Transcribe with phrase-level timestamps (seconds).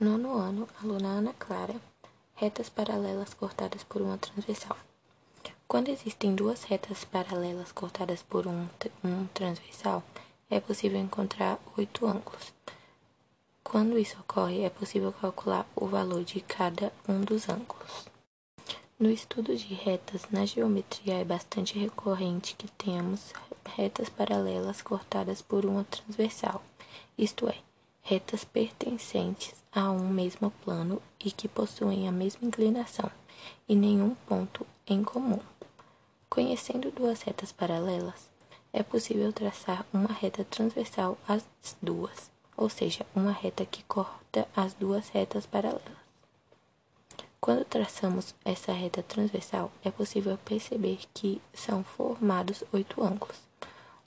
[0.00, 1.74] Nono ano, aluna Ana Clara,
[2.36, 4.76] retas paralelas cortadas por uma transversal.
[5.66, 8.68] Quando existem duas retas paralelas cortadas por um,
[9.02, 10.04] um transversal,
[10.48, 12.54] é possível encontrar oito ângulos.
[13.64, 18.06] Quando isso ocorre, é possível calcular o valor de cada um dos ângulos.
[19.00, 23.32] No estudo de retas, na geometria é bastante recorrente que tenhamos
[23.64, 26.62] retas paralelas cortadas por uma transversal,
[27.18, 27.56] isto é,
[28.08, 33.10] retas pertencentes a um mesmo plano e que possuem a mesma inclinação
[33.68, 35.40] e nenhum ponto em comum.
[36.30, 38.30] Conhecendo duas retas paralelas,
[38.72, 41.44] é possível traçar uma reta transversal às
[41.82, 45.98] duas, ou seja, uma reta que corta as duas retas paralelas.
[47.38, 53.36] Quando traçamos essa reta transversal, é possível perceber que são formados oito ângulos,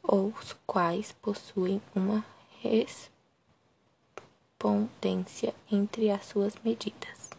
[0.02, 2.26] os quais possuem uma
[4.62, 7.32] correspondência entre as suas medidas.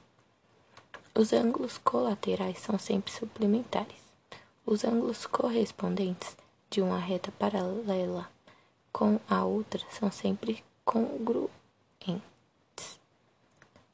[1.15, 4.03] Os ângulos colaterais são sempre suplementares.
[4.67, 6.37] Os ângulos correspondentes
[6.69, 8.29] de uma reta paralela
[8.93, 11.53] com a outra são sempre congruentes.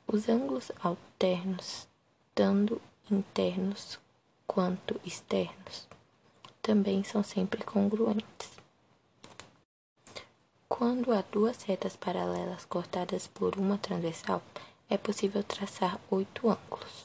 [0.07, 1.87] Os ângulos alternos,
[2.35, 3.99] tanto internos
[4.47, 5.87] quanto externos,
[6.63, 8.58] também são sempre congruentes.
[10.79, 14.41] Quando há duas retas paralelas cortadas por uma transversal,
[14.89, 17.05] é possível traçar oito ângulos.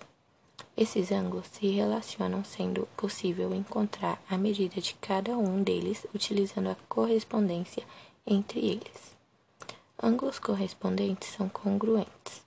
[0.77, 6.77] Esses ângulos se relacionam, sendo possível encontrar a medida de cada um deles utilizando a
[6.87, 7.83] correspondência
[8.27, 9.15] entre eles.
[9.99, 12.43] Ângulos correspondentes são congruentes.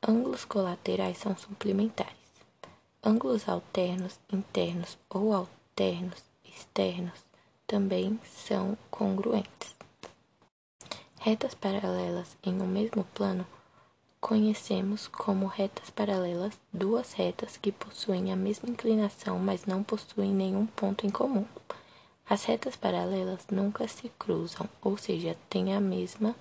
[0.00, 2.14] Ângulos colaterais são suplementares.
[3.02, 7.18] Ângulos alternos, internos ou alternos, externos
[7.66, 9.79] também são congruentes.
[11.22, 13.46] Retas paralelas em um mesmo plano
[14.22, 20.64] conhecemos como retas paralelas duas retas que possuem a mesma inclinação, mas não possuem nenhum
[20.64, 21.44] ponto em comum.
[22.26, 26.34] As retas paralelas nunca se cruzam, ou seja, têm a mesma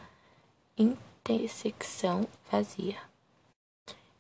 [0.78, 2.96] intersecção vazia.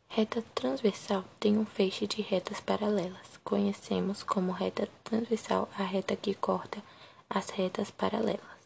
[0.09, 3.39] Reta transversal tem um feixe de retas paralelas.
[3.45, 6.83] Conhecemos como reta transversal a reta que corta
[7.29, 8.58] as retas paralelas.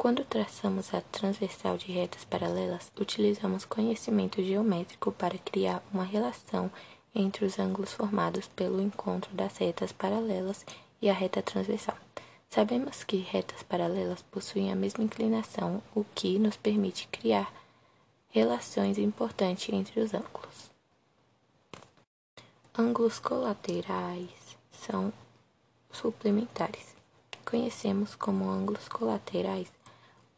[0.00, 6.70] Quando traçamos a transversal de retas paralelas, utilizamos conhecimento geométrico para criar uma relação
[7.14, 10.64] entre os ângulos formados pelo encontro das retas paralelas
[11.02, 11.98] e a reta transversal.
[12.48, 17.52] Sabemos que retas paralelas possuem a mesma inclinação, o que nos permite criar
[18.30, 20.70] relações importantes entre os ângulos.
[22.74, 24.30] Ângulos colaterais
[24.72, 25.12] são
[25.92, 26.98] suplementares.
[27.44, 29.68] Conhecemos como ângulos colaterais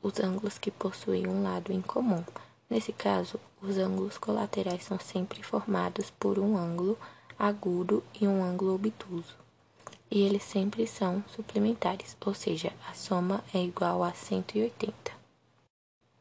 [0.03, 2.25] os ângulos que possuem um lado em comum.
[2.69, 6.99] Nesse caso, os ângulos colaterais são sempre formados por um ângulo
[7.39, 9.37] agudo e um ângulo obtuso.
[10.11, 15.13] E eles sempre são suplementares, ou seja, a soma é igual a 180.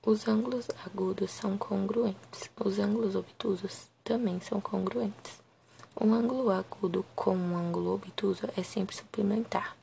[0.04, 2.50] Os ângulos agudos são congruentes.
[2.64, 5.42] Os ângulos obtusos também são congruentes.
[6.00, 9.76] Um ângulo agudo com um ângulo obtuso é sempre suplementar.